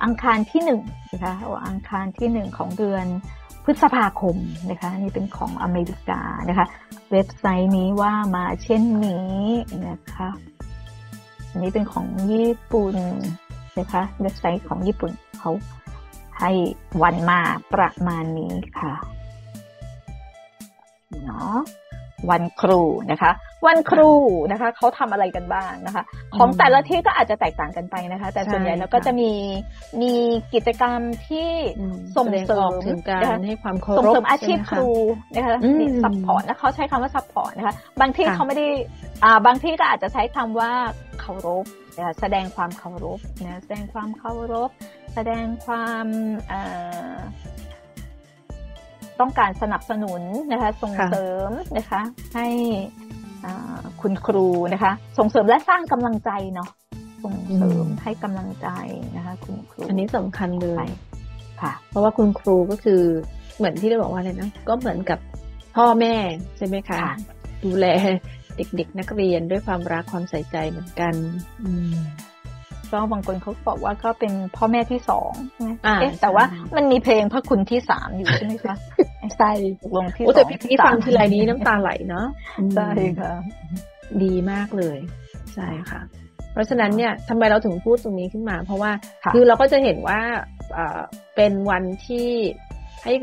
[0.04, 1.34] อังคารที่หนึ่งนะคะ
[1.68, 3.06] อังคารที่หนึ่งของเดือน
[3.64, 4.38] พฤษภาคม
[4.70, 6.66] นะคะนี่เป็นของอเมริกานะคะ
[7.12, 9.40] เว็บไซต์นี้ว่ามาเช่นนี้
[9.88, 10.30] นะคะ
[11.50, 12.96] อันนี้เป็นของญี่ปุ่น
[13.80, 15.52] นะคะเว็บไซต์ของญี่ปุ่นเขา
[16.40, 16.52] ให้
[17.02, 17.40] วันมา
[17.74, 18.94] ประมาณนี้ค่ะ
[21.26, 21.58] เนาะ
[22.30, 23.32] วันครูนะคะ
[23.68, 24.12] วันครู
[24.52, 26.04] นะคะเขาทำอะไรกันบ้างนะคะ
[26.36, 29.32] ของแต่ละที่ก็อาจจะแตกต่างกันไปนะคะ แต่ส่วนใหญ่แล้วก็จะมี
[30.02, 30.14] มี
[30.54, 31.50] กิจกรรมที่
[32.18, 34.90] ส่งเสริมถึงการให้ความเคารพส่งเสริมอาชีพครู
[35.36, 35.58] นะคะ
[36.04, 38.68] supportนะเขาใช้คำว่า support นะคะ บางที่เขาไม่ได้
[39.24, 40.72] อ่าบางที่ก็อาจจะใช้คำว่า
[41.20, 41.66] เคารพ
[42.20, 44.70] แสดงความเคารพนะแสดงความเคารพ
[45.16, 46.06] แสดงความ
[49.20, 52.02] ต้องการสนับสนุนนะคะส่งเสริมนะคะ
[52.36, 52.48] ให้
[54.02, 56.70] คุณครูนะคะ ส่งเสริมและสร้างกำลังใจเนาะ
[57.24, 58.68] ส่งเสริมให้กำลังใจ
[59.16, 60.88] นะคะ คุณครู อันนี้สำคัญเลย
[61.62, 63.02] ค่ะ เพราะว่าคุณครูก็คือ
[63.58, 65.20] เหมือนที่ได้บอกว่าอะไรนะก็เหมือนกับ
[65.76, 66.16] พ่อแม่
[66.58, 66.98] ใช่ไหมคะ
[67.64, 67.86] ดูแล
[68.58, 71.14] เด็กๆนักเรียนด้วยความรักความใส่ใจเหมือนกัน
[71.64, 71.72] อื
[72.92, 75.32] ก็บางคนเขาบอกว่าก็เป็นพ่อแม่ที่สอง
[75.84, 76.44] เอ๊ะแต่ว่า
[76.76, 78.76] มันมีเพลงพระคุณที่สามอยู่ใช่ไหมคะ
[79.38, 79.50] ใช่
[79.96, 82.26] ลงที่สองแต่พี่ฟังทีไรนี้น้ำตาไหลเนาะ
[82.76, 82.90] ใช่
[83.20, 83.34] ค่ะ
[84.24, 84.98] ดีมากเลย
[85.54, 86.02] ใช่ค่ะ
[86.54, 88.92] เพราะฉะนั้นเนี่ยทำไมเราถึงพูดตรงนี้ขึ้นมา เพราะว่า
[89.34, 90.20] คือเราก็จะเห็นว่า
[91.36, 92.28] เป็นวันที่
[93.04, 93.14] ให้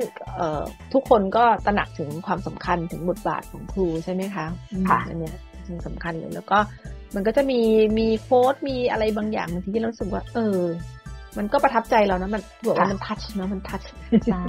[0.93, 4.47] ทุกคนก็ตระหนักถึงความสำคัญถึงบทบาทของครูใช่ไหมคะ
[4.89, 5.33] ค่ะอันนี้
[5.87, 6.59] สำคัญเลยแล้วก็
[7.15, 7.61] มันก็จะมี
[7.99, 10.61] มีโพสมีอะไรบางอย่างบางทีที่เราสึกว่า เออ
[11.39, 13.83] มันก็ประทับใจเรานะมันบอกว่ามันทัชเนาะมันทัช
[14.27, 14.45] ใช่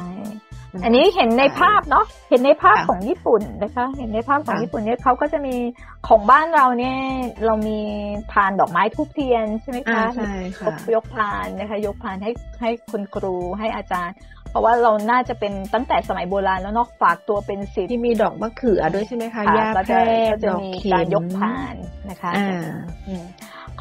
[0.83, 5.55] อันนี้เห็นในภาพเนาะเห็นในภาพของญี่ปุ่นนะคะ เห็นในภาพของญี่ปุ่นเนี่ยเขาก็จะมี
[6.07, 6.97] ของบ้านเราเนี่ย
[7.45, 7.79] เรามี
[8.31, 14.15] พานดอกไม้ทูบเทียนใช่ไหมคะใช่ค่ะยกพานนะคะ ยกพานให้ให้คุณครูให้อาจารย์
[14.49, 21.75] เพราะว่าเราน่าจะเป็นตั้งแต่สมัยโบราณแล้วเนาะฝากตัวเป็นศิษย์ที่มีดอกมะเขือด้วยใช่ไหมคะยาแพรกดอกเข็มยกพาน
[22.09, 22.31] นะคะ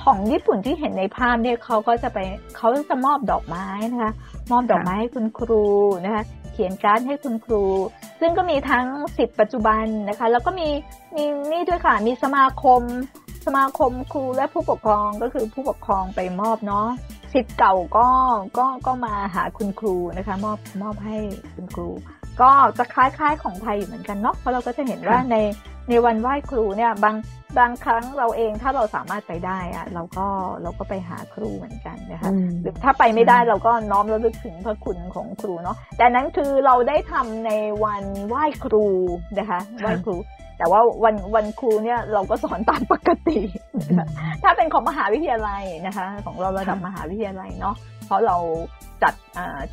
[0.02, 2.18] ของญี่ปุ่นที่เห็นในภาพเนี่ยเขาก็จะไป
[2.56, 4.12] เขาจะมอบดอกไม้นะคะ
[4.50, 5.64] มอบดอกไม้ให้คุณครู
[6.04, 6.24] นะคะ
[6.56, 7.64] เขียนการ์ดให้คุณครู
[8.20, 10.68] ซึ่งก็มีทั้งสิทธิ์ปัจจุบันนะคะ แล้วก็มี
[11.16, 12.80] มีนี่ด้วยค่ะ มีสมาคม
[13.46, 16.88] สมาคมครูและผู้ปกครองก็คือผู้ปกครองไปมอบเนาะ
[17.34, 18.08] สิทธิ์เก่าก็
[18.58, 21.16] ก็ก็มาหาคุณครูนะคะ มอบมอบให้
[21.54, 21.88] คุณครู
[22.40, 25.36] ก็จะคล้ายๆของไทยอยู่เหมือนกันเนาะเพราะเราก็จะเห็นว่าใน
[25.88, 27.14] ในวันไหว้ครูเนี่ยบาง
[27.58, 30.26] บางครั้งเราเองถ้าเราสามารถไปได้อะเราก็
[30.62, 32.30] เราก็ไปหาครูเหมือนกันนะคะ
[32.62, 37.50] หรือถ้าไปไม่ได้เราก็น้อมระลึกถึงพระคุณของครูเนาะแต่นั้นคือเราได้ทำใน
[37.84, 38.86] วันไหว้ครู
[39.38, 40.16] นะคะไหว้ครู
[40.58, 43.38] แต่ว่าวันวันครูเนี่ยเราก็สอนตามปกติ
[44.42, 48.36] ถ้าเป็นของมหาวิทยาลัยนะคะ ของเราระดับมหาวิทยาลัยเนาะเพราะเรา
[49.02, 49.14] จัด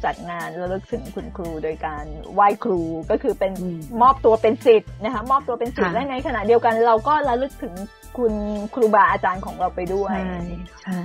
[0.05, 2.81] จัดงานระลึกถึงคุณครูโดยการไหว้ครู
[3.12, 3.53] ก็คือเป็น
[4.01, 7.72] มอบตัวเป็นสิทธิ์นะคะมอบตัวเป็นสิทธิ์และในขณะเดียวกันเราก็ระลึกถึง
[8.17, 8.33] คุณ
[8.73, 10.38] ครูบาอาจารย์ของเราไปด้วยใช่
[10.83, 11.01] ใช่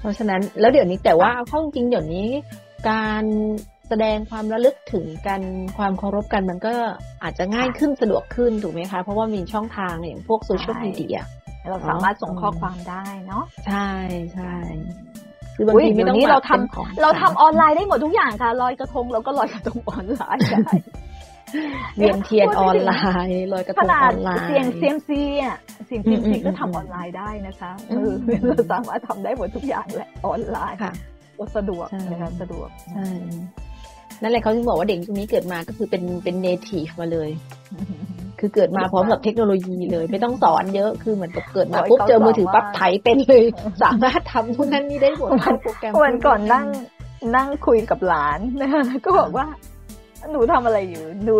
[0.00, 2.26] เพราะฉะนั้นแล้วเดี๋ยวนี้แต่ว่าเข้าจริงเดี๋ยวนี้
[2.88, 3.24] การ
[3.88, 5.40] แสดงความระลึกถึงกัน
[5.78, 6.74] ความเคารพกันมันก็
[7.22, 11.18] อาจจะง่ายขึ้นสะดวกขึ้นถูกไหมคะ เพราะว่ามีช่องทางอย่างพวกโซเชียลมีเดีย
[11.70, 13.88] เราสามารถส่งข้อความได้เนาะใช่
[14.34, 14.54] ใช่
[15.56, 20.66] คือบางทีไม่ต้องนี้เราทำเราทำออนไลน์ได้หมดทุกอย่างค่ะลอยกระทงเราก็ลอยกระทงออนไลน์ได้
[21.96, 22.92] เวียนเทียนออนไล
[23.28, 28.10] น์ลอยกระทงออนไลน์เสี่ยงเซียมซีอะเสี่ยงเซียมซีก็ทำออนไลน์ได้นะคะเออ
[28.46, 30.92] เราสามารถทำได้หมดทุกอย่างแหละออนไลน์ค่ะ
[31.56, 33.08] สะดวกนะคะสะดวกใช่
[34.22, 37.30] นั่นแหละเขาถึงบอกว่าเด็กยุคนี้เกิดมาก็คือเป็นเป็น native มาเลย
[38.40, 43.44] คือเกิดมาพร้อมกับเทคโนโลยีเลย ไม่ต้องสอนเยอะคือเหมือนกับเกิดมาปุ๊บเจอมือถือปั๊บไถเป็นเลย
[43.82, 45.30] สามารถทำพวกนั้นนี่ได้หมด
[45.62, 46.66] โปรแกรมวันก่อนนั่ง
[47.36, 49.46] นั่งคุยกับหลานนะคะก็บอกว่า
[50.30, 51.34] หนูทำอะไรอยู่ หนู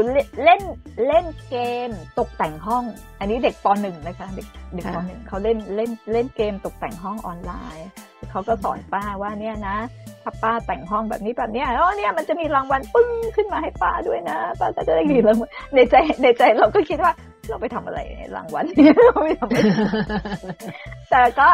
[0.45, 0.63] เล่น
[1.07, 1.57] เล่นเก
[1.89, 2.85] มตกแต่งห้อง
[3.21, 7.89] อันนี้เด็กปหนึ่งนะคะ เด็กเด็กปหนึ่งเขาเล่นเล่นเล่นเกมตกแต่งห้องออนไลน์
[8.31, 9.77] เขาก็สอนป้าว่าเนี่ยนะ
[10.23, 15.37] ถ้าป้าแต่งห้องแบบนี้แบบนี้อ๋อเนี่ยมันจะมีรางวัลปึ้งขึ้นมาให้ป้าด้วยนะป้าจะได้ดีแล้ว
[15.75, 17.13] ในใจในใจเราก็คิดว่า
[17.49, 18.01] เราไปทำอะไร
[18.37, 18.65] รางวัล
[19.07, 19.61] เราไม่ทำอะไร
[21.11, 21.49] แต่ก็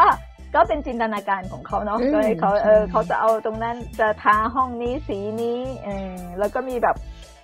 [0.55, 6.95] ก็เป็นจินตนาการของเขาเนาะก็เขาเออเขาจะเอาตรงนั้นจะทาห้องนี้สีนี้เออแล้วก็มีแบบ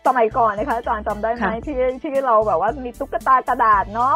[0.07, 4.15] สมัยก่อนนะคะอาจารย์จำได้ไหมที่ที่เราแบบว่ามีตุ๊กตากระดาษเนาะ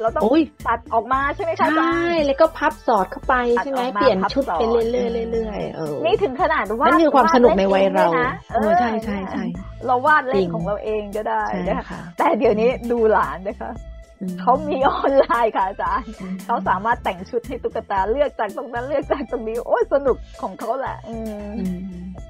[0.00, 0.22] เราต้อง
[0.66, 8.08] ตัดออกมาใช่ไหมคะใช่แล้วก็พับสอดเข้าไปใช่ไหมเปลี่ยนชุดไปเรื่อยๆเรื่อยๆนี่ถึงขนาดว่านั่นคือความสนุกในวัยเรา
[8.54, 9.44] เออใช่ใช่ใช่
[9.86, 13.70] เราวาดเล่นของเราเองก็ได้นะคะแต่เดี๋ยวนี้ดูหลานนะคะ
[14.40, 16.06] เขามีออนไลน์ค่ะอาจารย์
[16.46, 20.96] เขาสามารถแต่งชุดให้ตุ๊กตาเลือกจากตรงนั้นเลือกจากตรงนี้ โอ้ยสนุกของเขาแหละ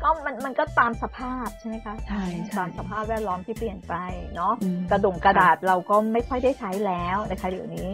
[0.03, 2.25] ก็มันมันก็ตามสภาพใช่ไหมคะใช่
[2.57, 3.95] ตามสภาพแวดล้อมที่เปลี่ยนไป
[4.35, 4.53] เนาะ
[4.91, 7.89] กระดงกระดาษเราก็ไม่ค่อยได้ใช้แล้วนะคะเดี๋ยวนี้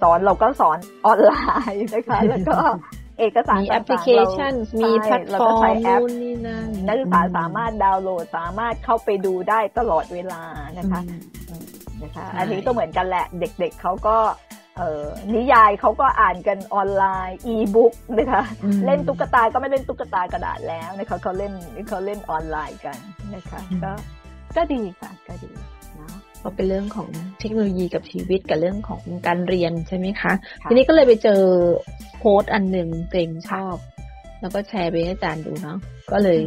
[0.00, 1.32] สอนเราก็สอนออนไล
[1.72, 2.56] น์นะคะ แล้วก็
[3.18, 10.42] เอกสารมีแอปพลิเคชัน มีแพลตฟอร์มนู่นนี่นั่นนักศึกษาสามารถดาวน์โหลดสามารถเข้าไปดูได้ตลอดเวลา
[10.78, 11.00] นะคะ
[12.02, 14.16] นะคะอันนี้ก็เหมือนกันแหละ เด็กๆเขาก็
[14.78, 18.42] เออนิยายเขาก็อ่านกันออนไลน์อีบุ๊กนะคะ
[18.86, 21.52] เล่นตุ๊กตาก็ไม่เล่นตุ๊กตากระดาษแล้วนะคะเขาเล่น
[21.88, 22.98] เขาเล่นออนไลน์กัน
[23.34, 23.92] นะคะก็
[24.56, 25.50] ก็ดีค่ะก็ดี
[25.98, 26.08] นะ
[26.40, 27.08] เพราะเป็นเรื่องของ
[27.40, 30.32] เทคโนโลยีกับชีวิตกับเรื่องของการเรียนใช่ไหมคะ
[30.64, 31.42] ทีนี้ก็เลยไปเจอ
[32.18, 33.76] โพสต์อันหนึ่งเต็งชอบ
[34.40, 35.78] แล้วก็แชร์ไปให้อาจารย์ดูเนาะ
[36.12, 36.40] ก็เลย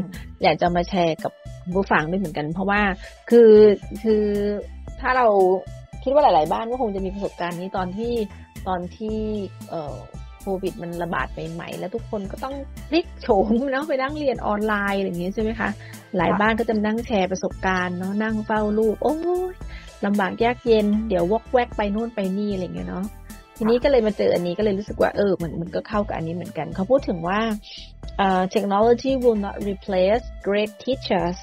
[0.44, 1.32] อยากจะมาแชร์กับ
[1.74, 2.82] ผู้ฟังด้วยเหมือนกัน เพราะว่า
[3.30, 3.52] คือ
[4.04, 4.26] คือ
[5.02, 5.28] ถ้าเรา
[6.04, 8.14] คิดว่าหลาย ๆ บ้านก็คงจะมีประสบการณ์นี้ตอนที่
[8.68, 9.18] ตอนที่
[9.70, 9.96] เอ่อ
[10.42, 12.56] โควิดมันระบาดใหม่ๆแล้วทุกคนก็ต้อง
[12.90, 15.70] พลิกโฉมเนาะไปนั่งเรียนออนไลน์อย่างนี้ใช่ไหมคะ
[16.18, 19.16] หลายบ้านก็จะนั่งแชร์ประสบการณ์เนาะนั่งเฝ้าลูก โอ้
[19.52, 19.54] ย
[20.06, 23.06] ลำบากยากเย็น เดี๋ยววอกแวกไปนู่นไปนี่อะไรเงี้ยเนาะ
[23.58, 27.40] ทีนี้ก็เลยมาเจออันนี้ก็เลยรู้สึกว่าเออมันมันก็เข้ากับอันนี้เหมือนกัน เขาพูดถึงว่า
[28.26, 31.38] uh, technology will not replace great teachers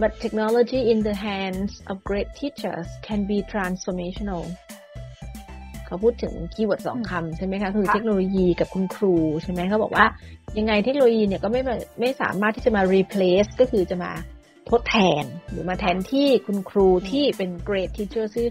[0.00, 4.44] but technology in the hands of great teachers can be transformational
[5.86, 10.06] เขาพูดถึงคีย์เวิร์ดสองคำใช่ไหมคะ คือเทคโนโลยีกับคุณครูใช่ไหมเขาบอกว่า
[10.58, 11.62] ยังไงเทคโนโลยีเนี่ยก็ไม่
[12.00, 14.12] ไม่สามารถที่จะมา replace ก็คือจะมา
[14.70, 18.46] ทดแทนหรือมาแทนที่คุณครูที่เป็น great teacher ซึ่ง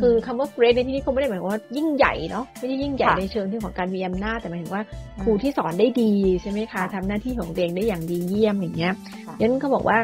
[0.00, 4.82] คือคำว่า great ในที่นี้เขาไม่ได้หมายความว่ายิ่งใหญ่เนาะไม่ได้ยิ่งใหญ่ในเชิงที่ของการมีอำนาจแต่หมายถึงว่า
[5.22, 8.92] ครูที่สอนได้ดีใช่ไหมคะทำหน้าที่ของเด็กได้อย่างดีเยี่ยมอย่างเงี้ย
[9.40, 9.98] ยันเขาบอกว่า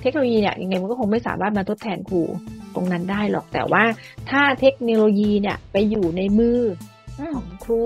[0.00, 2.22] เทคโนโลยีเนี่ยยังไงมันก็คงไม่สามารถมาทดแทนครู
[2.74, 3.84] ตรงนั้นได้หรอกแต่ว่า
[4.30, 6.60] ถ้าเทคโนโลยีเนี่ยไปอยู่ในมือ
[7.36, 7.84] ของครู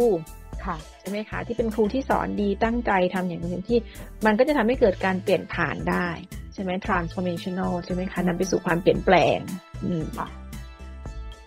[0.65, 3.79] ค่ะใช่ไหมคะ ที่เป็นครูที่สอนดีตั้งใจทำอย่างเต็มที่
[4.27, 6.09] มันก็จะทำให้เกิดการเปลี่ยนผ่านได้
[6.55, 9.39] ใช่ไหม transformational ใช่ไหมคะนำไปสู่ความเปลี่ยนแปลง
[9.85, 10.05] อืม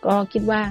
[0.06, 0.62] ก็คิดว่า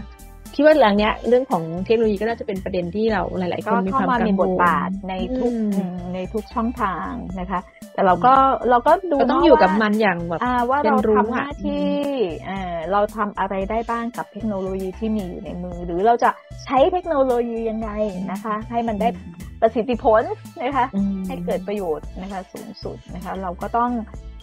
[0.54, 5.52] คิดว่าหลังเนี้ย เรื่องของเทคโนโลยีก็น่าจะเป็นประเด็นที่เราหลาย ๆ คนมีความกังวลบทบาทในทุก
[6.14, 7.10] ในทุกช่องทาง
[7.40, 7.60] นะคะ
[7.94, 8.32] แต่เราก็
[8.70, 11.86] เราก็ดูต้องอยู่กับมันอย่างแบบว่าเราทำหน้าที่
[12.92, 16.30] เราทำอะไรได้บ้างกับเทคโนโลยีที่มีอยู่ในมือ หรือเราจะ
[16.64, 17.90] ใช้เทคโนโลยียังไง
[18.32, 19.08] นะคะ ให้มันได้
[19.60, 20.22] ประสิทธิผล
[20.62, 20.86] นะคะ
[21.26, 23.90] ให้เกิดประโยชน์นะคะสูงสุดนะคะ เราก็ต้อง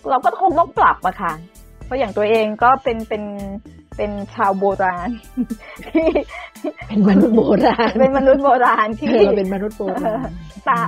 [0.09, 1.33] เราก็คงต้องปรับอะค่ะ
[1.89, 3.23] เพราะอย่างตัวเองก็เป็นเป็น
[3.97, 5.09] เป็นชาวโบราณ
[5.89, 6.07] ที่
[6.87, 10.29] เป็นมนุษย์โบราณ เป็นมนุษย์โบราณที่เราเป็นมนุษย์โบราณ
[10.67, 10.79] ตา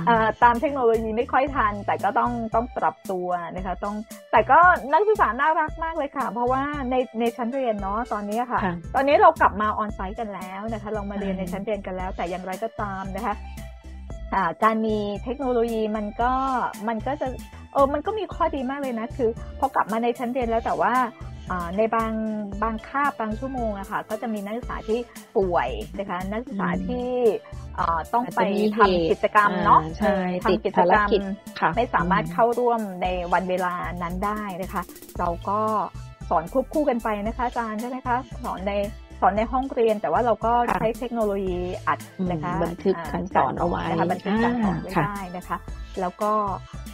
[0.42, 3.94] ตามเทคโนโลยีไม่ค่อยทัน แต่ก็ต้องต้องปรับตัวนะคะต้อง
[4.32, 4.58] แต่ก็
[4.92, 8.60] นักศึกษาน่ารักมากเลยค่ะ เพราะว่าในในชั้นเรียนเนาะตอนนี้ค่ะ
[8.94, 13.34] ตอนนี้เรากลับมาออนไซต์กันแล้วนะคะเรามาเรียนในชั้นเรียนกันแล้ว แต่อย่างไรก็ตามนะคะ
[14.64, 16.32] การมีเทคโนโลยีมันก็
[16.88, 17.28] มันก็จะ
[17.72, 20.94] เออมันก็มีข้อดีมากเลยนะ คือพอกลับมาในชั้นเรียนแล้วแต่ว่า
[21.76, 22.12] ในบาง
[22.62, 25.00] บางคาบบางชั่วโมงอะค่ะก็จะมีนักศึกษาที่
[25.36, 27.08] ป่วยนะคะนักศึกษาที่
[28.14, 28.40] ต้องไป
[28.76, 29.80] ทำกิจกรรมเนาะ
[30.44, 31.08] ทำกิจกรรม
[31.76, 34.82] ไม่สามารถเข้าร่วมในวันเวลานั้นได้นะคะ
[35.18, 35.60] เราก็
[36.28, 38.72] สอนควบคู่กันไปนะคะอาจารย์ใช่ไหมคะสอนใน
[39.22, 41.98] สอนในห้องเรียน แต่ว่าเราก็ใช้เทคโนโลยีอัด
[42.30, 45.56] นะคะบันทึกการสอนเอาไว้นะคะบันทึกการสอนไว้ได้นะคะ
[46.00, 46.32] แล้วก็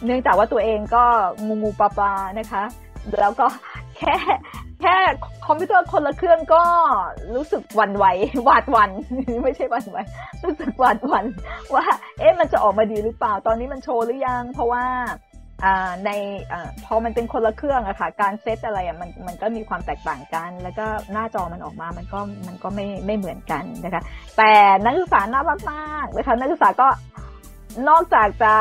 [0.05, 1.03] เนื่องจากว่าตัวเองก็
[1.45, 2.63] งูงูปลาปลานะคะ
[3.19, 3.47] แล้วก็
[3.97, 4.15] แค่
[4.81, 4.95] แค่
[5.45, 6.63] คอมพิวเตอร์คนละเครื่องก็
[7.35, 8.05] รู้สึกวันไหว
[8.43, 8.89] หวาดวัน
[9.43, 9.97] ไม่ใช่วันไหว
[10.43, 11.25] รู้สึกหวาดวัน
[11.75, 11.85] ว่า
[12.19, 14.85] เอ๊ะมันจะออกมาดีหรือเปล่าตอนนี้มันโชว์หรือยัง เพราะว่า
[16.05, 16.11] ใน
[16.51, 16.53] อ
[16.85, 24.03] พอมันเป็นคนละเครื่องอะค่ะการเซตอะไรอะมันมันก็มีความแตกต่างกัน แล้วก็หน้าจอมันออกมามันก็มันก็ไม่ไม่เหมือนกันนะคะ
[24.37, 24.51] แต่
[24.85, 26.87] นักศึกษาน่ารักมากนะคะนักศึกษาก็
[27.89, 28.53] นอกจากจะ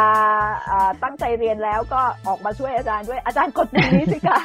[1.03, 4.41] ตั้งใจเรียนแล้วก็ออกมาช่วยอาจารย์ด้วยอาจารย์กดตรงนี้สิคะ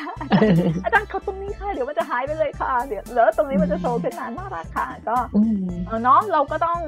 [0.86, 5.18] อาจารย์กดตรงนี้ค่ะเดี๋ยวมันจะหายไปเลยค่ะเดี๋ยวแล้วตรงนี้มันจะโชว์ขึ้นมาน่ารักค่ะก็
[6.04, 6.80] เนาะเราก็ต้อง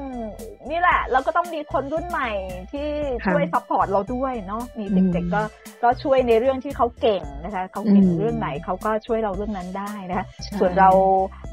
[0.70, 2.30] นี่แหละ เราก็ต้องมีคนรุ่นใหม่
[2.72, 2.88] ที่
[3.32, 5.42] ช่วย support เราด้วยเนาะมีเด็กๆก็
[5.84, 10.26] ก็ช่วยในเรื่องที่เขาเก่งนะคะเขาเก่งเรื่องไหนเขาก็ช่วยเราเรื่องนั้นได้นะคะ
[10.60, 10.90] ส่วนเรา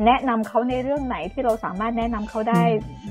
[0.06, 2.62] แนะนำเขาในเรื่องไหนที่เราสามารถแนะนำเขาได้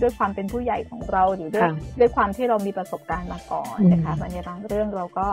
[0.02, 1.70] ด้วยความเป็นผู้ใหญ่ของเราหรือด้วย
[2.00, 5.28] ด้วยความที่เรามีประสบการณ์มาก่อนนะคะในบางเรื่องเราก็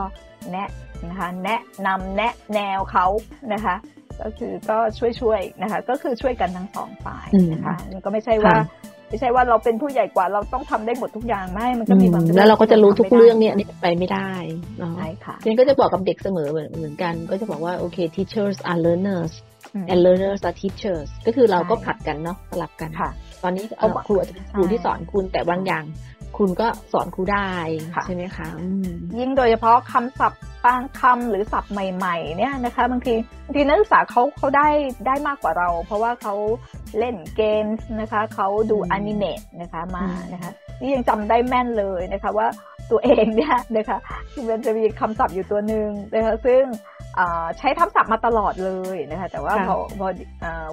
[0.50, 0.68] แนะ
[1.08, 3.06] นะคะแนะนำแนะแนวเขา
[3.52, 3.76] นะคะ
[4.20, 8.54] ก็คือก็ช่วยช่วยนะคะก็คือช่วยกันทั้งสองฝ่ายนะคะมันก็ไม่ใช่ว่า
[9.10, 14.30] ไม่ใช่ว่าเราเป็นผู้ใหญ่กว่าเราต้องทำได้หมดทุกอย่างไม่ มันก็มีบางแล้วเราก็จะรู้ทุกเรื่องเนี่ยนี่ไปไม่ได้
[14.96, 19.32] ใช่ค่ะฉันก็จะบอกกับเด็กเสมอเหมือนกัน ก็จะบอกว่าโอเค teachers are learners
[19.90, 23.10] and learners are teachers ก็คือเราก็ผลัดกันเนาะสลับกันค่ะ
[23.42, 23.64] ตอนนี้
[24.08, 24.16] ครู
[24.54, 25.84] ครูที่สอนคุณแต่บางอย่าง
[26.36, 27.50] คุณก็สอนครูได้
[28.04, 28.48] ใช่ไหมคะ
[29.18, 33.14] ยิ่งโดยเฉพาะคำศัพท์บางคำหรือศัพท์ใหม่ ๆ เนี่ยนะคะ บางที
[33.44, 34.68] บางทีนักศึกษาเขาเขาได้
[35.06, 36.34] ได้มากกว่าเรา เพราะว่าเขา
[36.98, 42.48] เล่นเกมส์นะคะเขาดูอนิเมะนะคะมานะคะนี่ยังจำได้แม่นเลยนะคะว่า
[42.90, 43.98] ตัวเองเนี่ยนะคะ
[44.48, 46.62] มันจะมีคำศัพท์อยู่ตัวหนึ่งนะคะซึ่ง
[47.58, 50.08] ใช้ทับศัพท์มาตลอดเลยนะคะแต่ว่าพอพอ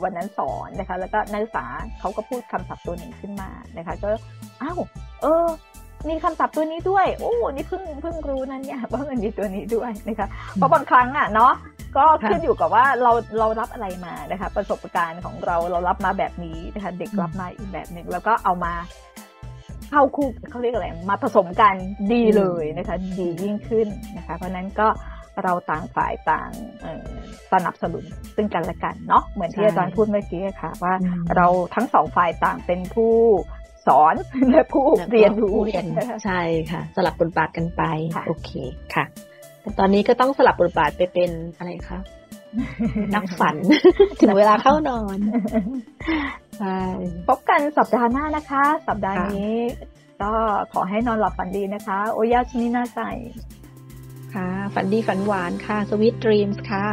[0.04, 1.66] วันนั้นสอนนะคะแล้วก็นักศึกษา
[2.00, 4.10] เขาก็พูดคำศัพท์ตัวหนึ่งขึ้นมานะคะ ก็
[4.62, 4.80] อ้าว
[5.22, 5.46] เออ
[6.08, 11.54] มีคำศัพท์ตัวนี้ด้วย โอ้นี่เพิ่งเพิ่งรู้นั่นเนี่ยว่ามันมีตัวนี้ด้วยนะคะเพราะบางครั้งอะเนาะ
[11.98, 18.74] ก็ขึ้นอยู่กับว่าเราเรารับอะไรมานะคะ ประสบการณ์ของเราเรารับมาแบบนี้นะคะเด็กรับมาอีกแบบหนึ่งแล้วก็เอามา
[19.92, 21.76] เข้าคู่เขาเรียกอะไรมาผสมกัน
[22.14, 24.88] ดีเลยนะคะ ดียิ่งขึ้นนะคะ เพราะนั้นก็
[25.44, 26.50] เราต่างฝ่ายต่าง
[27.52, 28.04] สนับสนุน
[28.36, 30.94] ซึ่งกันและกันเนาะเหมือนที่อาจารย์พูดเมื่อกี้ค่ะ ว่า
[31.36, 33.14] เราทั้งสองฝ่ายต่างเป็นผู้
[33.88, 34.16] สอน
[34.52, 35.58] และผู้เรียนรู้
[36.24, 37.82] ใช่ค่ะ สลับบทบาทกันไป
[38.28, 38.52] โอเค
[38.94, 39.06] ค่ะ
[39.80, 42.00] ตอนนี้ก็ต้องสลับบทบาทไปเป็นอะไรคะ
[43.16, 43.56] นักฝัน
[44.22, 45.18] ถึงเวลาเข้านอน
[46.60, 46.80] ใช่
[47.28, 49.52] พบกันสัปดาห์หน้านะคะ สัปดาห์นี้
[50.22, 50.32] ก็
[50.74, 53.00] ขอให้นอนหลับฝันดีนะคะ おやすみなさい
[54.36, 56.86] ค่ะ ฝันดีฝันหวานค่ะ sweet dreams ค่ะ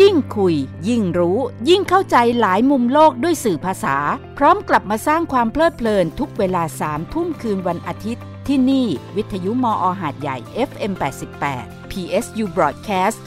[0.00, 0.54] ยิ่งคุย
[0.88, 3.96] ยิ่งรู้ ยิ่งเข้าใจหลายมุมโลกด้วยสื่อภาษา
[4.38, 8.86] พร้อมกลับมาสร้างความเพลิดเพลินทุกเวลาสามทุ่มคืนวันอาทิตย์ ที่นี่
[9.16, 9.90] วิทยุม.อ.
[10.00, 10.36] หาดใหญ่
[10.68, 10.92] FM
[11.42, 13.20] 88 PSU Broadcast